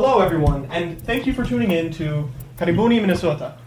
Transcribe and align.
Hello, 0.00 0.20
everyone, 0.20 0.64
and 0.70 0.96
thank 1.02 1.26
you 1.26 1.32
for 1.32 1.44
tuning 1.44 1.72
in 1.72 1.90
to 1.94 2.30
Karibuni, 2.56 3.00
Minnesota. 3.00 3.58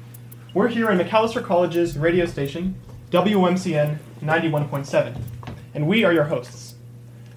We're 0.54 0.70
here 0.70 0.89
in 0.89 0.97
Macalester 0.97 1.43
College's 1.43 1.97
radio 1.97 2.25
station, 2.25 2.73
WMCN 3.09 3.97
91.7, 4.21 5.21
and 5.73 5.88
we 5.89 6.05
are 6.05 6.14
your 6.14 6.23
hosts. 6.23 6.75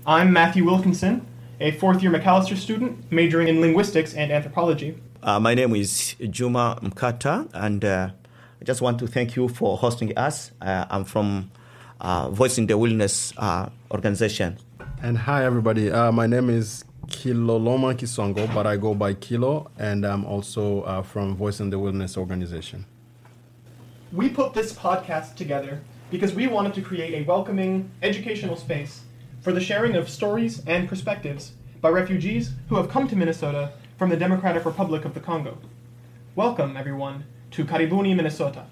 I'm 0.07 0.33
Matthew 0.33 0.65
Wilkinson, 0.65 1.27
a 1.59 1.73
fourth 1.73 2.05
year 2.05 2.13
Macalester 2.13 2.57
student 2.57 3.11
majoring 3.11 3.49
in 3.49 3.61
linguistics 3.61 4.15
and 4.15 4.31
anthropology. 4.31 4.97
Uh, 5.25 5.41
my 5.41 5.55
name 5.55 5.75
is 5.75 6.15
Juma 6.31 6.79
Mkata, 6.81 7.51
and 7.53 7.85
uh, 7.85 8.11
I 8.61 8.65
just 8.65 8.81
want 8.81 9.01
to 9.01 9.09
thank 9.09 9.35
you 9.35 9.49
for 9.49 9.77
hosting 9.77 10.17
us. 10.17 10.53
Uh, 10.63 10.85
I'm 10.89 11.03
from 11.05 11.51
uh, 12.01 12.31
Voice 12.31 12.59
in 12.59 12.69
the 12.69 12.79
Wilderness 12.79 13.33
uh, 13.39 13.71
organization. 13.91 14.57
And 15.03 15.19
hi, 15.19 15.45
everybody. 15.45 15.91
Uh, 15.91 16.13
my 16.13 16.29
name 16.29 16.49
is 16.49 16.85
Kiloloma 17.25 17.95
Kisongo, 17.95 18.53
but 18.53 18.67
I 18.67 18.77
go 18.77 18.95
by 18.95 19.15
Kilo, 19.15 19.71
and 19.79 20.05
I'm 20.05 20.27
also 20.27 20.83
uh, 20.83 21.01
from 21.01 21.35
Voice 21.35 21.59
in 21.59 21.71
the 21.71 21.79
Wilderness 21.79 22.19
organization. 22.19 22.85
We 24.13 24.29
put 24.29 24.53
this 24.53 24.75
podcast 24.75 25.35
together 25.35 25.81
because 26.11 26.35
we 26.35 26.49
wanted 26.49 26.75
to 26.75 26.83
create 26.83 27.15
a 27.15 27.25
welcoming, 27.27 27.91
educational 28.03 28.57
space 28.57 29.05
for 29.41 29.53
the 29.53 29.61
sharing 29.61 29.97
of 29.97 30.11
stories 30.11 30.63
and 30.67 30.87
perspectives 30.87 31.53
by 31.81 31.89
refugees 31.89 32.53
who 32.69 32.77
have 32.77 32.91
come 32.91 33.09
to 33.09 33.17
Minnesota 33.17 33.73
from 33.97 34.11
the 34.11 34.19
Democratic 34.19 34.67
Republic 34.67 35.07
of 35.07 35.15
the 35.15 35.21
Congo. 35.21 35.57
Welcome, 36.37 36.77
everyone, 36.77 37.25
to 37.53 37.65
Karibuni, 37.65 38.15
Minnesota. 38.15 38.67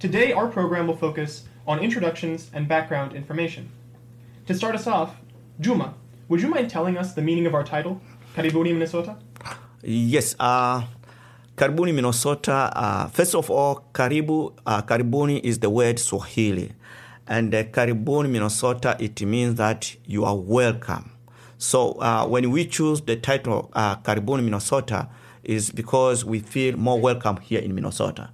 Today, 0.00 0.32
our 0.32 0.48
program 0.48 0.88
will 0.88 0.96
focus 0.96 1.44
on 1.68 1.78
introductions 1.78 2.50
and 2.52 2.66
background 2.66 3.14
information. 3.14 3.70
To 4.48 4.54
start 4.54 4.74
us 4.74 4.88
off, 4.88 5.14
Juma, 5.60 5.94
would 6.32 6.40
you 6.40 6.48
mind 6.48 6.70
telling 6.70 6.96
us 6.96 7.12
the 7.12 7.20
meaning 7.20 7.44
of 7.44 7.54
our 7.54 7.62
title, 7.62 8.00
Karibuni, 8.34 8.72
Minnesota? 8.72 9.18
Yes, 9.82 10.34
uh, 10.40 10.82
Karibuni, 11.56 11.94
Minnesota. 11.94 12.72
Uh, 12.74 13.06
first 13.08 13.34
of 13.34 13.50
all, 13.50 13.84
Karibu, 13.92 14.54
uh, 14.64 14.80
Karibuni 14.80 15.40
is 15.44 15.58
the 15.58 15.68
word 15.68 15.98
Swahili. 15.98 16.72
And 17.26 17.54
uh, 17.54 17.64
Karibuni, 17.64 18.30
Minnesota, 18.30 18.96
it 18.98 19.20
means 19.20 19.56
that 19.56 19.94
you 20.06 20.24
are 20.24 20.34
welcome. 20.34 21.12
So 21.58 22.00
uh, 22.00 22.26
when 22.26 22.50
we 22.50 22.64
choose 22.64 23.02
the 23.02 23.16
title 23.16 23.70
uh, 23.74 23.96
Karibuni, 23.96 24.42
Minnesota, 24.42 25.10
is 25.44 25.70
because 25.70 26.24
we 26.24 26.38
feel 26.38 26.78
more 26.78 26.98
welcome 26.98 27.36
here 27.36 27.60
in 27.60 27.74
Minnesota. 27.74 28.30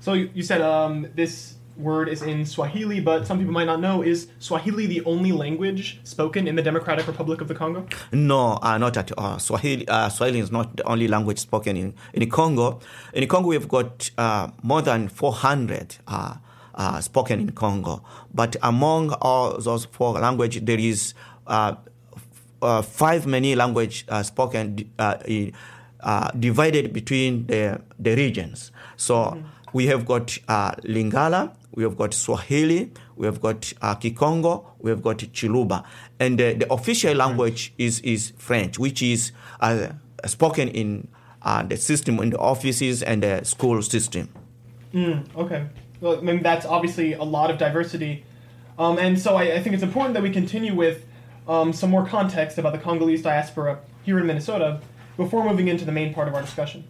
So 0.00 0.14
you, 0.14 0.30
you 0.32 0.42
said 0.42 0.62
um, 0.62 1.06
this 1.14 1.57
word 1.78 2.08
is 2.08 2.22
in 2.22 2.44
Swahili, 2.44 3.00
but 3.00 3.26
some 3.26 3.38
people 3.38 3.52
might 3.52 3.66
not 3.66 3.80
know 3.80 4.02
is 4.02 4.28
Swahili 4.38 4.86
the 4.86 5.04
only 5.04 5.32
language 5.32 6.00
spoken 6.04 6.48
in 6.48 6.56
the 6.56 6.62
Democratic 6.62 7.06
Republic 7.06 7.40
of 7.40 7.48
the 7.48 7.54
Congo? 7.54 7.86
No, 8.12 8.58
uh, 8.62 8.78
not 8.78 8.96
at 8.96 9.12
all. 9.12 9.38
Swahili, 9.38 9.86
uh, 9.88 10.08
Swahili 10.08 10.40
is 10.40 10.50
not 10.50 10.76
the 10.76 10.84
only 10.84 11.08
language 11.08 11.38
spoken 11.38 11.76
in, 11.76 11.94
in 12.12 12.28
Congo. 12.28 12.80
In 13.12 13.26
Congo, 13.28 13.48
we've 13.48 13.68
got 13.68 14.10
uh, 14.18 14.48
more 14.62 14.82
than 14.82 15.08
400 15.08 15.96
uh, 16.06 16.34
uh, 16.74 17.00
spoken 17.00 17.40
in 17.40 17.52
Congo. 17.52 18.02
But 18.32 18.56
among 18.62 19.12
all 19.20 19.58
those 19.58 19.84
four 19.84 20.12
languages, 20.14 20.62
there 20.62 20.78
is 20.78 21.14
uh, 21.46 21.74
uh, 22.62 22.82
five 22.82 23.26
many 23.26 23.54
language 23.54 24.04
uh, 24.08 24.22
spoken 24.22 24.90
uh, 24.98 25.16
in, 25.26 25.52
uh, 26.00 26.30
divided 26.38 26.92
between 26.92 27.46
the, 27.46 27.80
the 27.98 28.14
regions. 28.14 28.70
So 28.96 29.16
mm-hmm. 29.16 29.46
we 29.72 29.86
have 29.86 30.06
got 30.06 30.38
uh, 30.46 30.72
Lingala, 30.84 31.52
we 31.72 31.82
have 31.82 31.96
got 31.96 32.14
Swahili, 32.14 32.92
we 33.16 33.26
have 33.26 33.40
got 33.40 33.72
uh, 33.82 33.94
Kikongo, 33.96 34.64
we 34.78 34.90
have 34.90 35.02
got 35.02 35.18
Chiluba, 35.18 35.84
and 36.20 36.38
the 36.38 36.72
official 36.72 37.14
language 37.14 37.72
is 37.78 38.00
is 38.00 38.32
French, 38.38 38.78
which 38.78 39.02
is 39.02 39.32
spoken 40.26 40.68
in 40.68 41.08
the 41.68 41.76
system 41.76 42.18
in 42.20 42.30
the 42.30 42.38
offices 42.38 43.02
and 43.02 43.22
the 43.22 43.44
school 43.44 43.82
system. 43.82 44.28
Mm, 44.94 45.26
okay, 45.36 45.66
well, 46.00 46.18
I 46.18 46.20
mean 46.20 46.42
that's 46.42 46.64
obviously 46.64 47.12
a 47.12 47.24
lot 47.24 47.50
of 47.50 47.58
diversity, 47.58 48.24
um, 48.78 48.98
and 48.98 49.18
so 49.18 49.36
I, 49.36 49.54
I 49.54 49.62
think 49.62 49.74
it's 49.74 49.82
important 49.82 50.14
that 50.14 50.22
we 50.22 50.30
continue 50.30 50.74
with 50.74 51.04
um, 51.46 51.72
some 51.72 51.90
more 51.90 52.06
context 52.06 52.58
about 52.58 52.72
the 52.72 52.78
Congolese 52.78 53.22
diaspora 53.22 53.80
here 54.04 54.18
in 54.18 54.26
Minnesota 54.26 54.80
before 55.18 55.44
moving 55.44 55.68
into 55.68 55.84
the 55.84 55.92
main 55.92 56.14
part 56.14 56.28
of 56.28 56.34
our 56.34 56.40
discussion. 56.40 56.84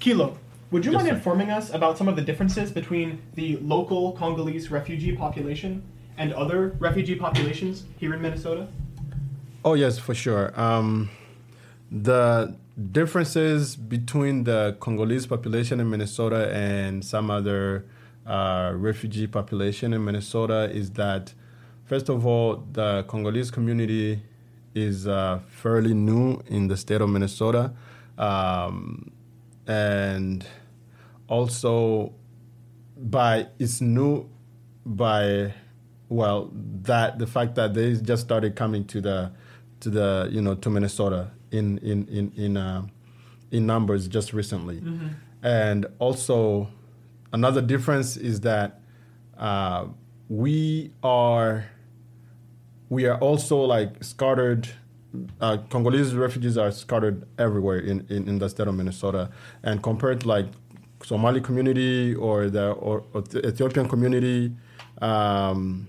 Kilo, 0.00 0.36
would 0.70 0.84
you 0.84 0.92
yes, 0.92 0.98
mind 0.98 1.08
sir. 1.08 1.14
informing 1.14 1.50
us 1.50 1.72
about 1.72 1.96
some 1.96 2.06
of 2.06 2.16
the 2.16 2.20
differences 2.20 2.70
between 2.70 3.22
the 3.34 3.56
local 3.62 4.12
Congolese 4.12 4.70
refugee 4.70 5.16
population 5.16 5.82
and 6.18 6.34
other 6.34 6.76
refugee 6.78 7.14
populations 7.14 7.84
here 7.96 8.12
in 8.12 8.20
Minnesota? 8.20 8.68
Oh, 9.64 9.72
yes, 9.72 9.98
for 9.98 10.14
sure. 10.14 10.52
Um, 10.60 11.08
the 11.90 12.54
differences 12.92 13.76
between 13.76 14.44
the 14.44 14.76
Congolese 14.80 15.26
population 15.26 15.80
in 15.80 15.88
Minnesota 15.88 16.52
and 16.52 17.02
some 17.02 17.30
other 17.30 17.86
uh, 18.26 18.72
refugee 18.74 19.26
population 19.26 19.94
in 19.94 20.04
Minnesota 20.04 20.70
is 20.70 20.90
that 20.92 21.32
First 21.84 22.08
of 22.08 22.26
all, 22.26 22.64
the 22.72 23.04
Congolese 23.08 23.50
community 23.50 24.22
is 24.74 25.06
uh, 25.06 25.40
fairly 25.48 25.94
new 25.94 26.40
in 26.46 26.68
the 26.68 26.76
state 26.76 27.00
of 27.00 27.08
Minnesota. 27.08 27.72
Um, 28.18 29.12
and 29.66 30.46
also, 31.28 32.14
by 32.96 33.48
it's 33.58 33.80
new 33.80 34.28
by 34.86 35.54
well 36.08 36.50
that 36.82 37.18
the 37.18 37.26
fact 37.26 37.54
that 37.54 37.74
they 37.74 37.94
just 37.94 38.22
started 38.22 38.56
coming 38.56 38.84
to 38.86 39.00
the 39.00 39.32
to 39.80 39.90
the 39.90 40.28
you 40.30 40.42
know 40.42 40.54
to 40.54 40.70
Minnesota 40.70 41.30
in 41.50 41.78
in 41.78 42.06
in 42.08 42.32
in 42.36 42.56
uh, 42.56 42.86
in 43.50 43.66
numbers 43.66 44.08
just 44.08 44.32
recently, 44.32 44.80
mm-hmm. 44.80 45.08
and 45.42 45.86
also 45.98 46.68
another 47.32 47.62
difference 47.62 48.16
is 48.16 48.40
that 48.40 48.80
uh, 49.38 49.86
we 50.28 50.92
are 51.02 51.66
we 52.88 53.06
are 53.06 53.18
also 53.18 53.58
like 53.60 54.02
scattered. 54.02 54.68
Uh, 55.40 55.58
Congolese 55.70 56.14
refugees 56.14 56.58
are 56.58 56.72
scattered 56.72 57.24
everywhere 57.38 57.78
in, 57.78 58.04
in, 58.08 58.28
in 58.28 58.38
the 58.38 58.48
state 58.48 58.66
of 58.66 58.74
Minnesota, 58.74 59.30
and 59.62 59.82
compared 59.82 60.20
to 60.20 60.28
like 60.28 60.46
Somali 61.04 61.40
community 61.40 62.14
or 62.14 62.48
the 62.48 62.72
or, 62.72 63.04
or 63.12 63.22
the 63.22 63.46
Ethiopian 63.46 63.88
community, 63.88 64.52
um, 65.00 65.86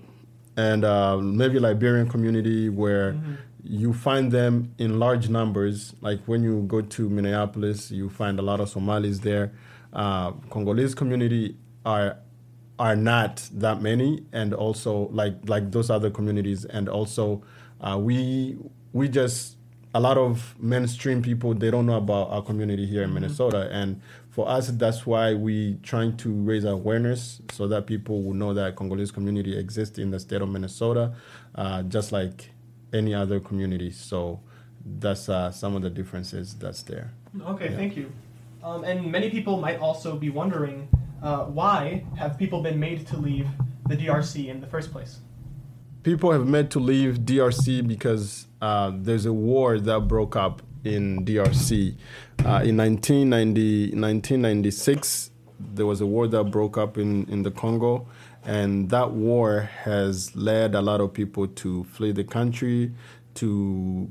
and 0.56 0.84
uh, 0.84 1.16
maybe 1.16 1.58
Liberian 1.58 2.08
community 2.08 2.68
where 2.68 3.12
mm-hmm. 3.12 3.34
you 3.64 3.92
find 3.92 4.30
them 4.30 4.72
in 4.78 4.98
large 4.98 5.28
numbers. 5.28 5.94
Like 6.00 6.20
when 6.26 6.42
you 6.42 6.62
go 6.68 6.80
to 6.80 7.08
Minneapolis, 7.08 7.90
you 7.90 8.08
find 8.08 8.38
a 8.38 8.42
lot 8.42 8.60
of 8.60 8.68
Somalis 8.68 9.20
there. 9.20 9.52
Uh, 9.92 10.32
Congolese 10.50 10.94
community 10.94 11.56
are 11.84 12.18
are 12.78 12.96
not 12.96 13.48
that 13.52 13.80
many, 13.80 14.24
and 14.32 14.52
also 14.52 15.08
like 15.12 15.34
like 15.46 15.72
those 15.72 15.90
other 15.90 16.10
communities, 16.10 16.64
and 16.64 16.88
also 16.88 17.42
uh, 17.80 17.98
we 17.98 18.56
we 18.92 19.08
just 19.08 19.56
a 19.94 20.00
lot 20.00 20.18
of 20.18 20.54
mainstream 20.60 21.22
people 21.22 21.54
they 21.54 21.70
don't 21.70 21.86
know 21.86 21.96
about 21.96 22.28
our 22.30 22.42
community 22.42 22.84
here 22.84 23.02
in 23.02 23.08
mm-hmm. 23.08 23.14
Minnesota, 23.14 23.68
and 23.72 24.00
for 24.30 24.48
us 24.48 24.68
that's 24.68 25.06
why 25.06 25.32
we 25.32 25.78
trying 25.82 26.16
to 26.18 26.30
raise 26.30 26.64
awareness 26.64 27.40
so 27.50 27.66
that 27.66 27.86
people 27.86 28.22
will 28.22 28.34
know 28.34 28.52
that 28.52 28.76
Congolese 28.76 29.10
community 29.10 29.58
exists 29.58 29.98
in 29.98 30.10
the 30.10 30.20
state 30.20 30.42
of 30.42 30.48
Minnesota, 30.48 31.14
uh, 31.54 31.82
just 31.82 32.12
like 32.12 32.50
any 32.92 33.14
other 33.14 33.40
community. 33.40 33.90
So 33.90 34.40
that's 34.84 35.28
uh, 35.28 35.50
some 35.50 35.74
of 35.74 35.82
the 35.82 35.90
differences 35.90 36.54
that's 36.54 36.82
there. 36.82 37.12
Okay, 37.40 37.70
yeah. 37.70 37.76
thank 37.76 37.96
you. 37.96 38.12
Um, 38.62 38.84
and 38.84 39.10
many 39.10 39.30
people 39.30 39.58
might 39.58 39.78
also 39.78 40.16
be 40.16 40.28
wondering 40.28 40.88
uh, 41.26 41.44
why 41.44 42.04
have 42.16 42.38
people 42.38 42.62
been 42.62 42.78
made 42.78 43.04
to 43.08 43.16
leave 43.16 43.48
the 43.88 43.96
DRC 43.96 44.46
in 44.46 44.60
the 44.60 44.66
first 44.66 44.92
place? 44.92 45.18
People 46.04 46.30
have 46.30 46.46
made 46.46 46.70
to 46.70 46.78
leave 46.78 47.18
DRC 47.20 47.86
because 47.86 48.46
uh, 48.62 48.92
there's 48.94 49.26
a 49.26 49.32
war 49.32 49.80
that 49.80 50.00
broke 50.06 50.36
up 50.36 50.62
in 50.84 51.24
DRC. 51.24 51.96
Uh, 52.44 52.62
in 52.62 52.76
1990, 52.76 53.86
1996, 53.86 55.32
there 55.58 55.84
was 55.84 56.00
a 56.00 56.06
war 56.06 56.28
that 56.28 56.44
broke 56.44 56.78
up 56.78 56.96
in, 56.96 57.28
in 57.28 57.42
the 57.42 57.50
Congo, 57.50 58.06
and 58.44 58.88
that 58.90 59.10
war 59.10 59.62
has 59.82 60.36
led 60.36 60.76
a 60.76 60.80
lot 60.80 61.00
of 61.00 61.12
people 61.12 61.48
to 61.48 61.82
flee 61.84 62.12
the 62.12 62.22
country, 62.22 62.92
to 63.34 64.08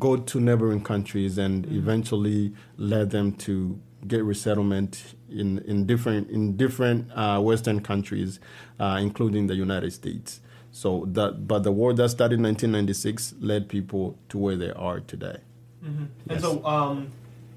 go 0.00 0.16
to 0.16 0.40
neighboring 0.40 0.82
countries, 0.82 1.38
and 1.38 1.64
mm-hmm. 1.64 1.78
eventually 1.78 2.52
led 2.76 3.10
them 3.10 3.30
to 3.32 3.78
get 4.06 4.22
resettlement 4.22 5.14
in, 5.30 5.58
in 5.60 5.86
different 5.86 6.30
in 6.30 6.56
different 6.56 7.10
uh, 7.14 7.40
Western 7.40 7.80
countries, 7.80 8.40
uh, 8.78 8.98
including 9.00 9.46
the 9.46 9.54
United 9.54 9.92
States. 9.92 10.40
So 10.70 11.06
that, 11.12 11.48
but 11.48 11.62
the 11.62 11.72
war 11.72 11.94
that 11.94 12.08
started 12.10 12.34
in 12.34 12.42
1996 12.42 13.36
led 13.40 13.68
people 13.68 14.18
to 14.28 14.38
where 14.38 14.56
they 14.56 14.72
are 14.72 15.00
today. 15.00 15.38
Mm-hmm. 15.82 16.04
Yes. 16.04 16.10
And 16.28 16.40
so, 16.40 16.66
um, 16.66 17.12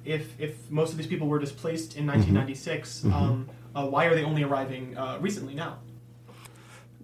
if 0.05 0.39
if 0.39 0.71
most 0.71 0.91
of 0.91 0.97
these 0.97 1.07
people 1.07 1.27
were 1.27 1.39
displaced 1.39 1.97
in 1.97 2.07
1996, 2.07 3.01
mm-hmm. 3.01 3.13
um, 3.13 3.49
uh, 3.75 3.85
why 3.85 4.05
are 4.05 4.15
they 4.15 4.23
only 4.23 4.43
arriving 4.43 4.97
uh, 4.97 5.17
recently 5.19 5.53
now? 5.53 5.79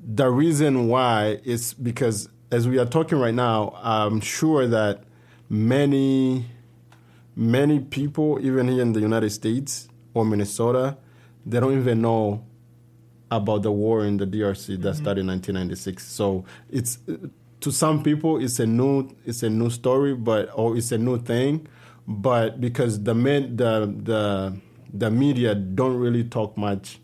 The 0.07 0.29
reason 0.29 0.87
why 0.87 1.39
is 1.43 1.73
because 1.73 2.29
as 2.51 2.67
we 2.67 2.77
are 2.77 2.85
talking 2.85 3.19
right 3.19 3.33
now, 3.33 3.77
I'm 3.81 4.21
sure 4.21 4.67
that 4.67 5.03
many 5.49 6.45
many 7.35 7.79
people, 7.79 8.39
even 8.41 8.67
here 8.67 8.81
in 8.81 8.93
the 8.93 9.01
United 9.01 9.29
States 9.31 9.87
or 10.13 10.25
Minnesota, 10.25 10.97
they 11.45 11.59
don't 11.59 11.77
even 11.77 12.01
know 12.01 12.43
about 13.29 13.63
the 13.63 13.71
war 13.71 14.05
in 14.05 14.17
the 14.17 14.25
DRC 14.25 14.81
that 14.81 14.95
started 14.95 15.21
in 15.21 15.27
1996. 15.27 16.05
So 16.05 16.45
it's 16.69 16.99
to 17.61 17.71
some 17.71 18.03
people 18.03 18.41
it's 18.41 18.59
a 18.59 18.65
new 18.65 19.09
it's 19.25 19.43
a 19.43 19.49
new 19.49 19.69
story, 19.69 20.15
but 20.15 20.49
or 20.53 20.77
it's 20.77 20.91
a 20.91 20.97
new 20.97 21.17
thing, 21.17 21.67
but 22.07 22.61
because 22.61 23.03
the 23.03 23.13
men 23.13 23.55
the 23.57 23.93
the 24.03 24.57
the 24.93 25.11
media 25.11 25.55
don't 25.55 25.97
really 25.97 26.23
talk 26.23 26.55
much 26.57 26.99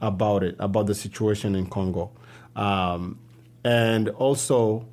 about 0.00 0.42
it 0.42 0.54
about 0.58 0.86
the 0.86 0.94
situation 0.94 1.54
in 1.54 1.66
Congo, 1.66 2.10
um, 2.56 3.18
and 3.64 4.08
also. 4.10 4.86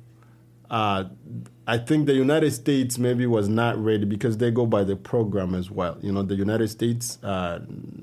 Uh, 0.70 1.02
I 1.70 1.78
think 1.78 2.06
the 2.06 2.14
United 2.14 2.50
States 2.50 2.98
maybe 2.98 3.26
was 3.26 3.48
not 3.48 3.78
ready 3.78 4.04
because 4.04 4.38
they 4.38 4.50
go 4.50 4.66
by 4.66 4.82
the 4.82 4.96
program 4.96 5.54
as 5.54 5.70
well. 5.70 5.96
You 6.02 6.10
know, 6.10 6.24
the 6.24 6.34
United 6.34 6.66
States 6.66 7.22
uh, 7.22 7.60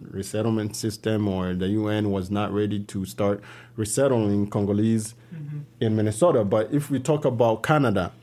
resettlement 0.10 0.78
system 0.78 1.28
or 1.28 1.54
the 1.54 1.68
UN 1.80 2.10
was 2.12 2.32
not 2.32 2.54
ready 2.54 2.80
to 2.86 3.04
start 3.04 3.44
resettling 3.76 4.50
Congolese 4.50 5.16
in 5.82 5.98
Minnesota. 5.98 6.46
But 6.46 6.74
if 6.74 6.90
we 6.90 7.02
talk 7.02 7.26
about 7.26 7.62
Canada, 7.62 8.14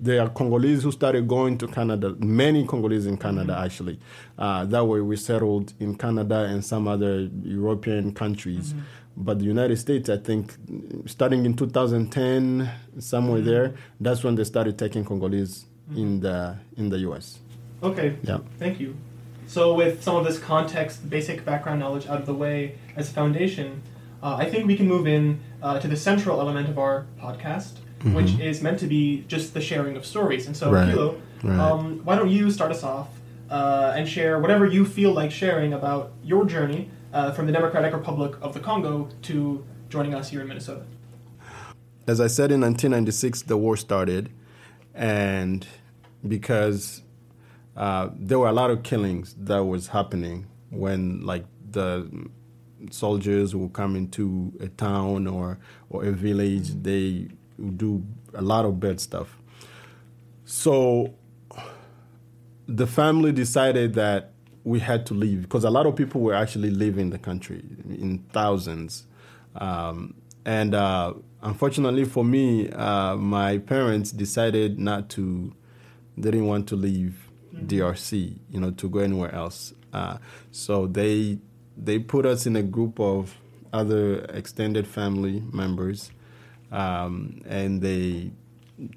there 0.00 0.20
are 0.20 0.28
Congolese 0.28 0.82
who 0.82 0.92
started 0.92 1.26
going 1.28 1.58
to 1.58 1.66
Canada, 1.66 2.14
many 2.18 2.66
Congolese 2.66 3.06
in 3.06 3.16
Canada 3.16 3.58
actually. 3.58 3.98
Uh, 4.38 4.64
that 4.64 4.84
way 4.84 5.00
we 5.00 5.16
settled 5.16 5.72
in 5.80 5.96
Canada 5.96 6.44
and 6.44 6.64
some 6.64 6.88
other 6.88 7.28
European 7.42 8.12
countries. 8.12 8.74
But 9.16 9.38
the 9.38 9.44
United 9.44 9.76
States, 9.76 10.08
I 10.08 10.16
think, 10.16 10.56
starting 11.06 11.46
in 11.46 11.54
2010, 11.54 12.68
somewhere 12.98 13.40
there, 13.40 13.74
that's 14.00 14.24
when 14.24 14.34
they 14.34 14.42
started 14.44 14.76
taking 14.76 15.04
Congolese 15.04 15.66
in 15.94 16.20
the 16.20 16.56
in 16.76 16.88
the 16.88 16.98
U.S. 17.00 17.38
Okay. 17.82 18.16
Yeah. 18.22 18.38
Thank 18.58 18.80
you. 18.80 18.96
So, 19.46 19.74
with 19.74 20.02
some 20.02 20.16
of 20.16 20.24
this 20.24 20.38
context, 20.38 21.08
basic 21.08 21.44
background 21.44 21.80
knowledge 21.80 22.06
out 22.06 22.18
of 22.18 22.26
the 22.26 22.34
way 22.34 22.76
as 22.96 23.10
a 23.10 23.12
foundation, 23.12 23.82
uh, 24.22 24.36
I 24.36 24.48
think 24.50 24.66
we 24.66 24.76
can 24.76 24.88
move 24.88 25.06
in 25.06 25.40
uh, 25.62 25.78
to 25.80 25.86
the 25.86 25.96
central 25.96 26.40
element 26.40 26.68
of 26.68 26.78
our 26.78 27.06
podcast, 27.20 27.74
which 28.12 28.38
is 28.38 28.60
meant 28.62 28.78
to 28.80 28.86
be 28.86 29.24
just 29.28 29.54
the 29.54 29.60
sharing 29.60 29.96
of 29.96 30.04
stories. 30.04 30.46
And 30.46 30.56
so, 30.56 30.70
Right. 30.70 30.90
Kilo, 30.90 31.16
Right. 31.42 31.58
um, 31.58 32.00
why 32.04 32.16
don't 32.16 32.28
you 32.30 32.50
start 32.50 32.70
us 32.70 32.82
off 32.82 33.08
uh, 33.50 33.94
and 33.96 34.08
share 34.08 34.38
whatever 34.38 34.66
you 34.66 34.84
feel 34.84 35.12
like 35.12 35.30
sharing 35.30 35.72
about 35.72 36.12
your 36.22 36.44
journey 36.44 36.90
uh, 37.12 37.32
from 37.32 37.46
the 37.46 37.52
Democratic 37.52 37.92
Republic 37.94 38.32
of 38.42 38.52
the 38.54 38.60
Congo 38.60 39.08
to 39.22 39.64
joining 39.88 40.14
us 40.14 40.28
here 40.28 40.40
in 40.42 40.48
Minnesota? 40.48 40.82
as 42.06 42.20
I 42.20 42.26
said 42.26 42.52
in 42.52 42.60
1996, 42.60 43.42
the 43.42 43.56
war 43.56 43.76
started, 43.76 44.28
and 44.94 45.66
because 46.26 47.02
uh, 47.76 48.10
there 48.14 48.38
were 48.38 48.48
a 48.48 48.52
lot 48.52 48.70
of 48.70 48.82
killings 48.82 49.34
that 49.38 49.64
was 49.64 49.88
happening 49.88 50.46
when 50.70 51.24
like 51.24 51.44
the 51.70 52.06
soldiers 52.90 53.54
will 53.54 53.70
come 53.70 53.96
into 53.96 54.52
a 54.60 54.68
town 54.68 55.26
or 55.26 55.58
or 55.90 56.04
a 56.04 56.12
village, 56.12 56.70
they 56.82 57.28
would 57.58 57.78
do 57.78 58.04
a 58.34 58.42
lot 58.42 58.64
of 58.64 58.80
bad 58.80 59.00
stuff. 59.00 59.38
So 60.44 61.14
the 62.66 62.86
family 62.86 63.32
decided 63.32 63.94
that 63.94 64.32
we 64.64 64.80
had 64.80 65.04
to 65.06 65.14
leave 65.14 65.42
because 65.42 65.64
a 65.64 65.70
lot 65.70 65.86
of 65.86 65.94
people 65.94 66.20
were 66.20 66.34
actually 66.34 66.70
leaving 66.70 67.10
the 67.10 67.18
country 67.18 67.62
in 67.88 68.24
thousands. 68.32 69.06
Um, 69.56 70.14
and 70.44 70.74
uh, 70.74 71.14
unfortunately 71.42 72.04
for 72.04 72.24
me, 72.24 72.70
uh, 72.70 73.16
my 73.16 73.58
parents 73.58 74.10
decided 74.10 74.78
not 74.78 75.08
to, 75.10 75.54
they 76.16 76.30
didn't 76.30 76.46
want 76.46 76.68
to 76.68 76.76
leave 76.76 77.30
DRC, 77.54 78.38
you 78.50 78.60
know, 78.60 78.70
to 78.72 78.88
go 78.88 79.00
anywhere 79.00 79.34
else. 79.34 79.72
Uh, 79.92 80.18
so 80.50 80.86
they 80.86 81.38
they 81.76 81.98
put 81.98 82.24
us 82.26 82.46
in 82.46 82.56
a 82.56 82.62
group 82.62 83.00
of 83.00 83.36
other 83.72 84.20
extended 84.26 84.86
family 84.86 85.42
members, 85.52 86.10
um, 86.74 87.40
and 87.46 87.80
they 87.80 88.32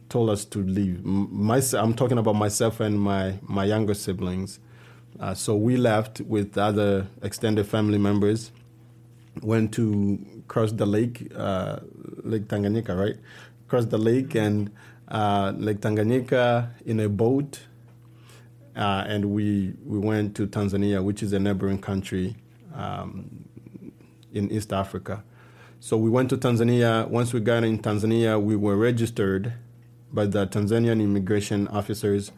told 0.09 0.31
us 0.31 0.43
to 0.45 0.59
leave. 0.59 1.05
My, 1.05 1.61
I'm 1.73 1.93
talking 1.93 2.17
about 2.17 2.35
myself 2.35 2.79
and 2.79 2.99
my, 2.99 3.35
my 3.43 3.65
younger 3.65 3.93
siblings. 3.93 4.59
Uh, 5.19 5.35
so 5.35 5.55
we 5.55 5.77
left 5.77 6.19
with 6.21 6.57
other 6.57 7.07
extended 7.21 7.67
family 7.67 7.99
members, 7.99 8.51
went 9.41 9.71
to 9.75 10.19
cross 10.47 10.71
the 10.71 10.87
lake, 10.87 11.31
uh, 11.35 11.79
Lake 12.23 12.47
Tanganyika, 12.47 12.97
right? 12.99 13.17
Cross 13.67 13.85
the 13.85 13.97
lake 13.99 14.33
and 14.33 14.71
uh, 15.09 15.53
Lake 15.55 15.77
Tanganyika 15.77 16.71
in 16.85 16.99
a 16.99 17.09
boat. 17.09 17.59
Uh, 18.75 19.03
and 19.07 19.25
we, 19.25 19.73
we 19.85 19.99
went 19.99 20.35
to 20.35 20.47
Tanzania, 20.47 21.03
which 21.03 21.21
is 21.21 21.31
a 21.33 21.39
neighboring 21.39 21.79
country 21.79 22.35
um, 22.73 23.45
in 24.33 24.51
East 24.51 24.73
Africa. 24.73 25.23
So 25.79 25.97
we 25.97 26.09
went 26.09 26.29
to 26.29 26.37
Tanzania. 26.37 27.07
Once 27.07 27.33
we 27.33 27.39
got 27.39 27.63
in 27.63 27.79
Tanzania, 27.79 28.41
we 28.41 28.55
were 28.55 28.75
registered 28.75 29.53
by 30.11 30.25
the 30.25 30.47
Tanzanian 30.47 31.01
immigration 31.01 31.67
officers 31.67 32.31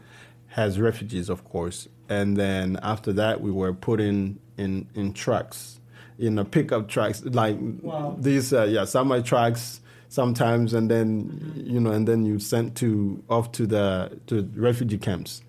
as 0.56 0.80
refugees, 0.80 1.30
of 1.30 1.44
course. 1.46 1.88
And 2.10 2.36
then 2.38 2.80
after 2.82 3.14
that, 3.14 3.42
we 3.42 3.52
were 3.52 3.74
put 3.74 4.02
in 4.02 4.40
in, 4.58 4.88
in 4.94 5.14
trucks, 5.14 5.80
in 6.18 6.38
a 6.38 6.44
pickup 6.44 6.90
trucks, 6.90 7.24
like 7.24 7.58
Wow. 7.82 8.18
these, 8.20 8.52
uh, 8.52 8.64
yeah, 8.64 8.84
semi 8.86 9.22
trucks 9.22 9.80
sometimes, 10.10 10.74
and 10.74 10.90
then 10.92 11.54
you 11.56 11.80
know, 11.80 11.92
and 11.92 12.08
then 12.08 12.26
you 12.26 12.40
sent 12.40 12.76
to 12.78 13.24
off 13.30 13.52
to 13.54 13.66
the 13.68 14.20
to 14.28 14.50
refugee 14.56 14.98
camps, 14.98 15.42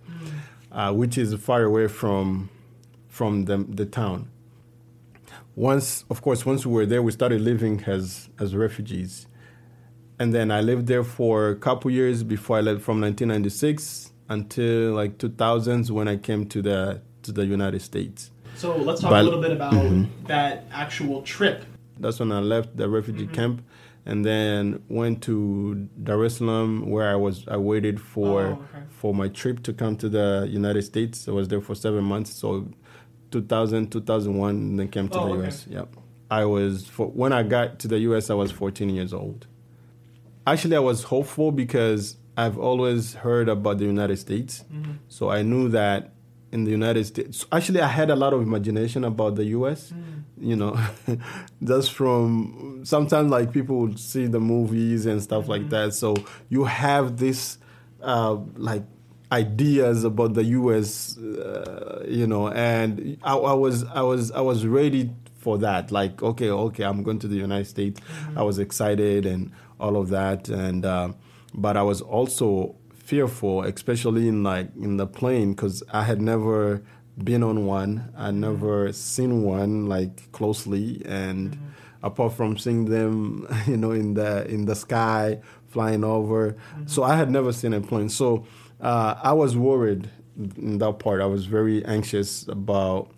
uh, 0.71 0.93
which 0.93 1.19
is 1.19 1.35
far 1.35 1.65
away 1.65 1.89
from 1.89 2.51
from 3.09 3.47
the 3.47 3.57
the 3.69 3.87
town 3.87 4.29
once 5.57 6.05
of 6.11 6.23
course 6.23 6.47
once 6.47 6.65
we 6.65 6.73
were 6.73 6.87
there 6.87 7.03
we 7.03 7.13
started 7.13 7.41
living 7.41 7.83
as 7.87 8.29
as 8.39 8.55
refugees. 8.55 9.27
And 10.19 10.35
then 10.35 10.51
i 10.51 10.61
lived 10.61 10.87
there 10.87 11.03
for 11.05 11.49
a 11.49 11.57
couple 11.57 11.91
years 11.91 12.23
before 12.23 12.59
i 12.59 12.61
left 12.61 12.83
from 12.83 13.01
1996 13.01 14.13
until 14.29 14.93
like 14.93 15.17
2000s 15.19 15.91
when 15.91 16.09
i 16.09 16.17
came 16.17 16.47
to 16.47 16.63
the 16.63 17.01
to 17.23 17.33
the 17.33 17.45
united 17.47 17.83
states. 17.83 18.31
So, 18.57 18.77
let's 18.77 19.01
talk 19.01 19.11
But- 19.11 19.21
a 19.21 19.23
little 19.23 19.41
bit 19.41 19.53
about 19.53 19.73
mm-hmm. 19.73 20.27
that 20.27 20.65
actual 20.73 21.23
trip. 21.23 21.65
that's 21.99 22.19
when 22.21 22.33
i 22.33 22.41
left 22.41 22.77
the 22.77 22.89
refugee 22.89 23.25
mm-hmm. 23.25 23.35
camp 23.35 23.63
and 24.07 24.25
then 24.25 24.83
went 24.89 25.23
to 25.23 25.89
dar 26.03 26.25
es 26.25 26.37
salaam 26.39 26.89
where 26.91 27.09
i 27.11 27.15
was 27.15 27.47
i 27.49 27.57
waited 27.57 28.01
for 28.01 28.43
Oh, 28.43 28.53
okay. 28.53 28.85
for 28.89 29.15
my 29.15 29.29
trip 29.29 29.63
to 29.65 29.73
come 29.73 29.97
to 29.97 30.09
the 30.09 30.47
united 30.51 30.83
states. 30.83 31.29
I 31.29 31.33
was 31.33 31.49
there 31.49 31.61
for 31.69 31.75
seven 31.75 32.05
months 32.05 32.31
so 32.33 32.49
2000 33.31 33.91
2001 33.91 34.51
and 34.51 34.79
then 34.79 34.89
came 34.89 35.09
to 35.09 35.19
Oh, 35.19 35.29
the 35.29 35.35
okay. 35.41 35.49
us 35.49 35.67
yep. 35.69 35.89
I 36.31 36.45
was 36.45 36.87
for, 36.87 37.07
when 37.09 37.33
i 37.33 37.43
got 37.43 37.79
to 37.81 37.89
the 37.89 37.97
us 37.99 38.31
i 38.31 38.35
was 38.35 38.51
14 38.53 38.89
years 38.91 39.13
old. 39.13 39.47
Actually 40.47 40.77
i 40.77 40.81
was 40.81 41.05
hopeful 41.05 41.53
because 41.53 42.17
i've 42.37 42.59
always 42.59 43.15
heard 43.15 43.49
about 43.49 43.79
the 43.79 43.85
united 43.85 44.17
states. 44.19 44.65
Mm-hmm. 44.73 44.93
so 45.09 45.31
i 45.31 45.43
knew 45.43 45.69
that 45.71 46.13
in 46.53 46.65
the 46.65 46.71
united 46.71 47.05
states 47.05 47.47
actually 47.53 47.81
i 47.81 47.87
had 47.87 48.11
a 48.11 48.17
lot 48.17 48.33
of 48.33 48.41
imagination 48.43 49.05
about 49.05 49.37
the 49.37 49.45
us 49.45 49.93
you 50.41 50.57
know 50.57 50.77
just 51.65 51.93
from 51.93 52.81
sometimes 52.85 53.31
like 53.31 53.53
people 53.53 53.77
would 53.81 53.99
see 54.01 54.27
the 54.27 54.41
movies 54.41 55.05
and 55.07 55.23
stuff 55.23 55.49
like 55.49 55.69
that. 55.69 55.93
So 55.93 56.17
you 56.49 56.65
have 56.65 57.19
this 57.19 57.59
uh, 58.03 58.37
like 58.57 58.85
ideas 59.33 60.05
about 60.05 60.35
the 60.35 60.43
us 60.43 61.17
uh, 61.19 62.05
you 62.09 62.27
know 62.27 62.49
and 62.49 63.17
I, 63.23 63.37
I 63.37 63.53
was 63.55 63.85
i 63.85 64.03
was 64.03 64.31
i 64.33 64.41
was 64.41 64.67
ready 64.67 65.11
for 65.39 65.57
that. 65.59 65.91
Like 65.91 66.23
okay 66.23 66.51
okay 66.51 66.85
i'm 66.85 67.03
going 67.03 67.19
to 67.21 67.29
the 67.29 67.37
united 67.37 67.67
states. 67.67 68.01
I 68.37 68.43
was 68.43 68.59
excited 68.59 69.27
and 69.27 69.53
all 69.79 69.97
of 69.97 70.09
that. 70.11 70.49
And 70.49 70.85
uh, 70.85 71.13
but 71.55 71.77
i 71.77 71.83
was 71.83 72.01
also 72.01 72.77
fearful 72.95 73.63
especially 73.63 74.29
in 74.29 74.45
like 74.45 74.69
in 74.77 74.97
the 74.97 75.07
plane 75.07 75.53
because 75.53 75.83
i 75.93 76.05
had 76.05 76.21
never 76.21 76.81
been 77.25 77.43
on 77.43 77.67
one. 77.67 78.13
I 78.17 78.31
never 78.31 78.93
seen 78.93 79.43
one 79.43 79.87
like 79.87 80.31
closely. 80.33 81.03
And 81.05 81.59
apart 82.03 82.35
from 82.35 82.57
seeing 82.57 82.87
them 82.87 83.47
you 83.67 83.77
know 83.77 83.93
in 83.93 84.15
the 84.15 84.47
in 84.49 84.67
the 84.67 84.75
sky 84.75 85.41
flying 85.69 86.05
over. 86.05 86.57
So 86.87 87.03
i 87.03 87.17
had 87.17 87.31
never 87.31 87.53
seen 87.53 87.73
a 87.73 87.81
plane. 87.81 88.09
So 88.09 88.47
uh, 88.81 89.15
i 89.23 89.33
was 89.33 89.57
worried 89.57 90.11
in 90.57 90.79
that 90.79 90.99
part 90.99 91.21
i 91.21 91.27
was 91.27 91.47
very 91.47 91.85
anxious 91.85 92.47
about 92.49 93.11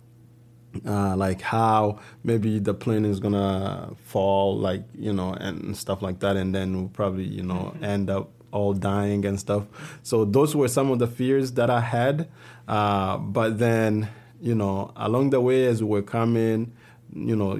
uh, 0.85 1.15
like 1.15 1.41
how 1.41 1.99
maybe 2.23 2.59
the 2.59 2.73
plane 2.73 3.05
is 3.05 3.19
gonna 3.19 3.91
fall, 4.05 4.57
like 4.57 4.83
you 4.97 5.13
know, 5.13 5.33
and 5.33 5.75
stuff 5.77 6.01
like 6.01 6.19
that, 6.19 6.35
and 6.35 6.53
then 6.53 6.75
we'll 6.75 6.89
probably 6.89 7.25
you 7.25 7.43
know 7.43 7.75
end 7.81 8.09
up 8.09 8.31
all 8.51 8.73
dying 8.73 9.25
and 9.25 9.39
stuff. 9.39 9.65
So 10.03 10.25
those 10.25 10.55
were 10.55 10.67
some 10.67 10.91
of 10.91 10.99
the 10.99 11.07
fears 11.07 11.53
that 11.53 11.69
I 11.69 11.81
had. 11.81 12.29
Uh, 12.67 13.17
but 13.17 13.59
then 13.59 14.09
you 14.41 14.55
know, 14.55 14.91
along 14.95 15.29
the 15.29 15.41
way 15.41 15.65
as 15.65 15.81
we 15.81 15.89
were 15.89 16.01
coming, 16.01 16.73
you 17.13 17.35
know, 17.35 17.59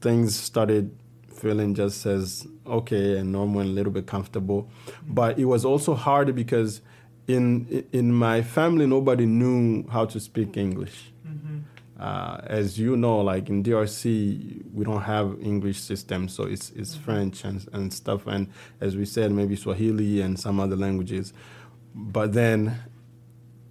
things 0.00 0.38
started 0.38 0.96
feeling 1.42 1.74
just 1.74 2.06
as 2.06 2.46
okay 2.66 3.18
and 3.18 3.32
normal 3.32 3.60
and 3.62 3.70
a 3.70 3.72
little 3.72 3.92
bit 3.92 4.06
comfortable. 4.06 4.60
But 5.08 5.38
it 5.38 5.46
was 5.46 5.64
also 5.64 5.94
hard 5.94 6.34
because 6.34 6.80
in 7.26 7.44
in 7.92 8.12
my 8.12 8.42
family, 8.42 8.86
nobody 8.86 9.26
knew 9.26 9.84
how 9.90 10.04
to 10.06 10.18
speak 10.20 10.56
English. 10.56 11.12
Mm-hmm. 11.26 11.58
Uh, 11.98 12.40
as 12.60 12.78
you 12.78 12.96
know, 12.96 13.18
like 13.20 13.48
in 13.48 13.62
DRC, 13.62 14.62
we 14.72 14.84
don't 14.84 15.02
have 15.02 15.36
English 15.42 15.78
system, 15.80 16.28
so 16.28 16.44
it's 16.44 16.70
it's 16.80 16.94
Mhm. 16.96 17.00
French 17.04 17.44
and 17.44 17.58
and 17.72 17.92
stuff, 17.92 18.26
and 18.26 18.46
as 18.80 18.96
we 18.96 19.04
said, 19.04 19.30
maybe 19.32 19.56
Swahili 19.56 20.20
and 20.24 20.38
some 20.38 20.56
other 20.64 20.76
languages. 20.76 21.32
But 21.94 22.32
then, 22.32 22.58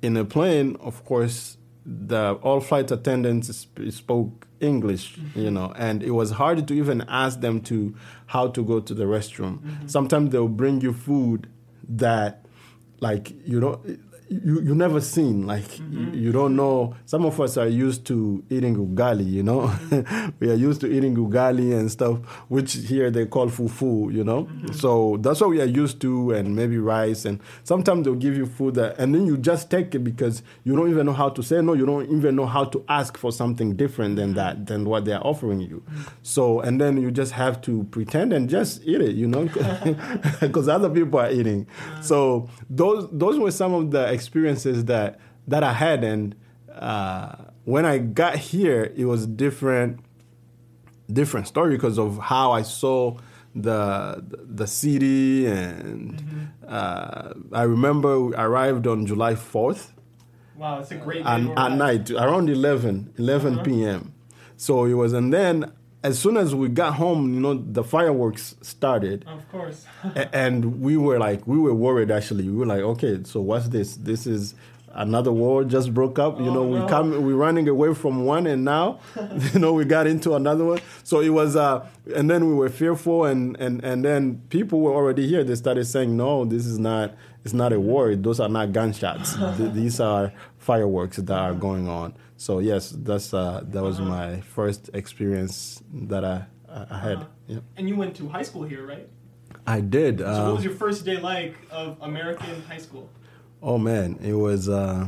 in 0.02 0.18
a 0.18 0.26
plane, 0.26 0.78
of 0.80 1.04
course, 1.06 1.58
the 1.86 2.34
all 2.44 2.60
flight 2.60 2.92
attendants 2.92 3.48
sp- 3.56 3.90
spoke 3.92 4.48
English, 4.62 5.18
you 5.36 5.50
Mhm. 5.50 5.54
know, 5.54 5.74
and 5.76 6.04
it 6.04 6.12
was 6.12 6.32
hard 6.32 6.68
to 6.68 6.74
even 6.74 7.02
ask 7.08 7.42
them 7.42 7.60
to 7.62 7.94
how 8.28 8.48
to 8.48 8.64
go 8.64 8.80
to 8.80 8.94
the 8.94 9.04
restroom. 9.06 9.60
Mhm. 9.60 9.90
Sometimes 9.90 10.32
they'll 10.32 10.48
bring 10.48 10.82
you 10.82 10.94
food 10.94 11.48
that, 11.90 12.46
like 13.00 13.34
you 13.46 13.60
know, 13.60 13.80
you 14.32 14.62
you 14.62 14.74
never 14.76 15.02
seen. 15.02 15.46
Like 15.46 15.64
Mhm. 15.66 15.94
you, 16.16 16.20
you 16.28 16.32
don't 16.32 16.56
know. 16.56 16.96
Some 17.06 17.26
of 17.26 17.40
us 17.42 17.58
are 17.58 17.68
used 17.68 18.06
to 18.06 18.42
eating 18.50 18.76
ugali, 18.78 19.30
you 19.30 19.44
know. 19.44 19.70
we 20.40 20.50
are 20.50 20.56
used 20.56 20.80
to 20.82 20.88
eating 20.88 21.16
ugali 21.16 21.78
and 21.78 21.92
stuff, 21.92 22.18
which 22.48 22.74
here 22.74 23.12
they 23.12 23.26
call 23.26 23.48
fufu, 23.50 24.14
you 24.14 24.24
know. 24.24 24.46
Mhm. 24.46 24.74
So 24.74 25.18
that's 25.22 25.42
what 25.42 25.50
we 25.50 25.62
are 25.62 25.66
used 25.84 26.00
to, 26.02 26.32
and 26.32 26.56
maybe 26.56 26.78
rice. 26.78 27.26
And 27.26 27.40
sometimes 27.64 28.06
they'll 28.06 28.16
give 28.16 28.38
you 28.38 28.46
food 28.46 28.76
that, 28.76 28.96
and 28.98 29.14
then 29.14 29.26
you 29.26 29.38
just 29.38 29.70
take 29.70 29.94
it 29.96 30.00
because 30.04 30.44
you 30.64 30.76
don't 30.78 30.90
even 30.90 31.06
know 31.06 31.14
how 31.14 31.30
to 31.30 31.44
say 31.44 31.62
no. 31.62 31.74
You 31.74 31.86
don't 31.86 32.10
even 32.10 32.36
know 32.38 32.46
how 32.46 32.64
to 32.66 32.84
ask 32.88 33.18
for 33.18 33.32
something 33.34 33.76
different 33.76 34.16
than 34.16 34.34
that, 34.36 34.66
than 34.68 34.86
what 34.86 35.04
they 35.06 35.12
are 35.14 35.26
offering 35.26 35.60
you. 35.60 35.84
So, 36.24 36.62
and 36.62 36.80
then 36.80 37.02
you 37.02 37.12
just 37.12 37.34
have 37.34 37.62
to 37.64 37.84
pretend 37.92 38.32
and 38.34 38.50
just 38.50 38.82
eat 38.86 39.02
it, 39.02 39.16
you 39.16 39.28
know, 39.28 39.50
because 40.40 40.68
other 40.70 40.90
people 40.90 41.20
are 41.20 41.30
eating. 41.32 41.68
So 42.02 42.48
those 42.70 43.08
those 43.12 43.38
were 43.38 43.52
some 43.52 43.74
of 43.74 43.92
the 43.92 44.12
experiences 44.22 44.78
that 44.86 45.10
that 45.48 45.64
I 45.64 45.74
had, 45.86 46.00
and 46.04 46.36
uh, 46.90 47.36
when 47.74 47.86
I 47.94 47.96
got 48.22 48.36
here, 48.52 48.82
it 49.02 49.06
was 49.06 49.22
different 49.46 49.92
different 51.12 51.48
story 51.48 51.72
because 51.78 51.98
of 52.00 52.18
how 52.32 52.48
I 52.52 52.62
saw 52.62 53.18
the 53.56 54.24
the 54.60 54.68
city, 54.68 55.46
and 55.48 56.14
Mm-hmm. 56.14 56.44
uh, 56.68 57.34
I 57.62 57.64
remember 57.76 58.12
we 58.28 58.34
arrived 58.36 58.86
on 58.88 59.06
July 59.06 59.36
fourth 59.36 59.84
Wow, 60.56 60.80
it's 60.82 60.92
a 60.92 60.96
great 61.06 61.26
and 61.26 61.44
at 61.58 61.72
night 61.86 62.06
around 62.12 62.48
11 62.50 63.14
11 63.18 63.54
Uh-huh. 63.54 63.64
p.m 63.68 64.14
so 64.66 64.86
it 64.86 64.94
was 64.94 65.12
and 65.20 65.34
then 65.34 65.56
as 66.04 66.18
soon 66.20 66.38
as 66.38 66.56
we 66.56 66.68
got 66.68 66.96
home 66.96 67.34
you 67.34 67.40
know 67.40 67.54
the 67.54 67.84
fireworks 67.84 68.56
started. 68.62 69.26
Of 69.28 69.50
course. 69.52 69.86
and 70.34 70.82
we 70.82 70.98
were 70.98 71.20
like 71.20 71.46
we 71.48 71.58
were 71.60 71.74
worried 71.74 72.12
actually. 72.12 72.48
We 72.50 72.58
were 72.58 72.66
like 72.66 72.82
okay 72.82 73.22
so 73.24 73.42
what's 73.42 73.70
this? 73.70 73.96
This 73.98 74.26
is 74.26 74.56
another 74.94 75.32
war 75.32 75.64
just 75.64 75.94
broke 75.94 76.20
up 76.20 76.40
you 76.40 76.48
Oh, 76.50 76.54
know 76.54 76.64
we 76.66 76.80
no. 76.80 76.88
come 76.88 77.12
we're 77.24 77.36
running 77.36 77.68
away 77.68 77.94
from 77.94 78.26
one 78.26 78.46
and 78.48 78.66
now 78.66 79.00
you 79.54 79.60
know 79.60 79.74
we 79.74 79.86
got 79.86 80.06
into 80.08 80.34
another 80.36 80.66
one 80.66 80.80
so 81.04 81.20
it 81.22 81.30
was 81.30 81.56
uh 81.56 81.86
and 82.16 82.30
then 82.30 82.48
we 82.48 82.54
were 82.54 82.70
fearful 82.70 83.26
and 83.26 83.56
and 83.60 83.84
and 83.84 84.04
then 84.04 84.42
people 84.50 84.82
were 84.82 84.94
already 84.94 85.28
here 85.28 85.44
they 85.44 85.56
started 85.56 85.86
saying 85.86 86.16
no 86.18 86.46
this 86.46 86.66
is 86.66 86.78
not 86.80 87.14
it's 87.46 87.54
not 87.54 87.72
a 87.74 87.80
war 87.80 88.16
those 88.16 88.40
are 88.40 88.50
not 88.50 88.72
gunshots 88.74 89.36
Th- 89.58 89.72
these 89.82 90.00
are 90.00 90.32
fireworks 90.58 91.18
that 91.18 91.38
are 91.38 91.54
going 91.54 91.88
on 91.88 92.14
so 92.38 92.60
yes 92.60 92.94
that's 93.04 93.34
uh 93.34 93.62
that 93.74 93.82
was 93.84 94.00
Uh-huh. 94.00 94.10
my 94.10 94.42
first 94.42 94.90
experience 94.94 95.82
that 96.12 96.24
i 96.26 96.46
i 96.70 96.98
had 96.98 97.18
Uh-huh. 97.18 97.26
yeah 97.48 97.60
And 97.78 97.88
you 97.90 97.96
went 97.96 98.16
to 98.18 98.28
high 98.30 98.44
school 98.50 98.64
here, 98.64 98.86
right? 98.86 99.08
i 99.68 99.80
did 99.82 100.20
So 100.20 100.26
uh, 100.26 100.46
what 100.46 100.56
was 100.56 100.64
your 100.64 100.74
first 100.86 101.06
day 101.06 101.18
like 101.34 101.56
of 101.72 101.98
American 102.02 102.56
high 102.72 102.80
school? 102.88 103.10
Oh 103.64 103.78
man, 103.78 104.18
it 104.24 104.34
was 104.34 104.68
uh, 104.68 105.06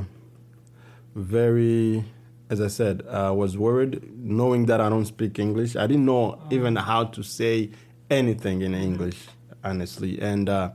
very, 1.15 2.05
as 2.51 2.61
I 2.61 2.67
said, 2.67 3.01
I 3.09 3.31
was 3.31 3.57
worried 3.57 4.15
knowing 4.15 4.67
that 4.67 4.79
I 4.79 4.89
don't 4.89 5.07
speak 5.07 5.39
English. 5.39 5.75
I 5.75 5.87
didn't 5.87 6.05
know 6.05 6.39
even 6.51 6.75
how 6.75 7.05
to 7.05 7.23
say 7.23 7.71
anything 8.11 8.61
in 8.61 8.75
English, 8.75 9.27
honestly. 9.63 10.21
And 10.21 10.49
uh, 10.49 10.69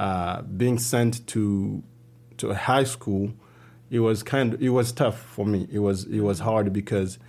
uh, 0.00 0.42
being 0.42 0.80
sent 0.80 1.24
to 1.28 1.84
to 2.38 2.50
a 2.50 2.56
high 2.56 2.82
school, 2.82 3.32
it 3.88 4.00
was 4.00 4.24
kind. 4.24 4.60
It 4.60 4.70
was 4.70 4.90
tough 4.90 5.20
for 5.20 5.46
me. 5.46 5.68
It 5.70 5.78
was 5.78 6.06
it 6.06 6.20
was 6.22 6.40
hard 6.40 6.72
because 6.72 7.20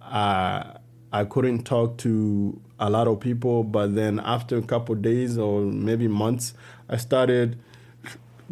I 0.00 0.78
I 1.12 1.26
couldn't 1.26 1.64
talk 1.64 1.98
to 1.98 2.58
a 2.80 2.88
lot 2.88 3.06
of 3.06 3.20
people. 3.20 3.64
But 3.64 3.96
then 3.96 4.18
after 4.18 4.56
a 4.56 4.62
couple 4.62 4.94
days 4.94 5.36
or 5.36 5.60
maybe 5.60 6.08
months, 6.08 6.54
I 6.88 6.96
started 6.96 7.58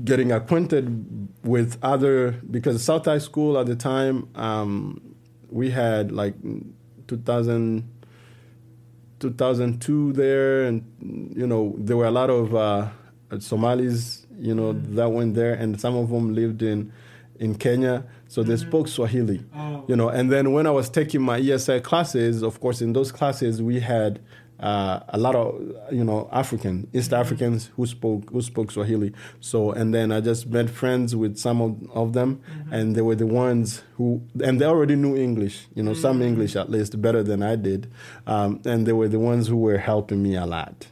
getting 0.04 0.32
acquainted 0.32 1.28
with 1.44 1.78
other 1.82 2.32
because 2.50 2.82
South 2.82 3.04
High 3.04 3.18
School 3.18 3.58
at 3.58 3.66
the 3.66 3.76
time 3.76 4.28
um, 4.34 5.00
we 5.50 5.70
had 5.70 6.12
like 6.12 6.34
2000 7.08 7.88
2002 9.18 10.12
there 10.14 10.64
and 10.64 10.82
you 11.36 11.46
know 11.46 11.74
there 11.78 11.96
were 11.96 12.06
a 12.06 12.10
lot 12.10 12.30
of 12.30 12.54
uh, 12.54 12.88
Somalis 13.38 14.26
you 14.38 14.54
know 14.54 14.72
that 14.72 15.10
went 15.10 15.34
there 15.34 15.52
and 15.54 15.78
some 15.80 15.96
of 15.96 16.08
them 16.10 16.34
lived 16.34 16.62
in 16.62 16.92
in 17.38 17.54
Kenya. 17.54 18.04
So 18.28 18.42
they 18.42 18.56
spoke 18.56 18.86
Swahili 18.88 19.44
Oh. 19.54 19.84
you 19.88 19.96
know 19.96 20.08
and 20.08 20.30
then 20.30 20.52
when 20.52 20.66
I 20.66 20.70
was 20.70 20.88
taking 20.88 21.20
my 21.22 21.40
ESL 21.40 21.82
classes 21.82 22.42
of 22.42 22.60
course 22.60 22.80
in 22.80 22.92
those 22.92 23.12
classes 23.12 23.60
we 23.60 23.80
had 23.80 24.20
uh, 24.60 25.00
a 25.08 25.18
lot 25.18 25.34
of 25.34 25.60
you 25.90 26.04
know 26.04 26.28
African 26.32 26.88
East 26.92 27.12
Africans 27.12 27.70
who 27.76 27.86
spoke 27.86 28.30
who 28.30 28.42
spoke 28.42 28.70
Swahili. 28.70 29.12
So 29.40 29.72
and 29.72 29.94
then 29.94 30.12
I 30.12 30.20
just 30.20 30.46
made 30.46 30.70
friends 30.70 31.16
with 31.16 31.36
some 31.38 31.60
of, 31.60 31.90
of 31.92 32.12
them, 32.12 32.40
and 32.70 32.94
they 32.94 33.02
were 33.02 33.14
the 33.14 33.26
ones 33.26 33.82
who 33.96 34.22
and 34.42 34.60
they 34.60 34.66
already 34.66 34.96
knew 34.96 35.16
English, 35.16 35.66
you 35.74 35.82
know, 35.82 35.94
some 35.94 36.22
English 36.22 36.56
at 36.56 36.70
least 36.70 37.00
better 37.00 37.22
than 37.22 37.42
I 37.42 37.56
did, 37.56 37.90
um, 38.26 38.60
and 38.64 38.86
they 38.86 38.92
were 38.92 39.08
the 39.08 39.18
ones 39.18 39.48
who 39.48 39.56
were 39.56 39.78
helping 39.78 40.22
me 40.22 40.36
a 40.36 40.46
lot. 40.46 40.88